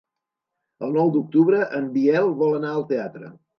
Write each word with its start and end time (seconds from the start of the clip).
El 0.87 0.95
nou 0.95 1.11
d'octubre 1.17 1.61
en 1.81 1.91
Biel 1.99 2.35
vol 2.43 2.59
anar 2.63 2.75
al 2.75 2.89
teatre. 2.93 3.33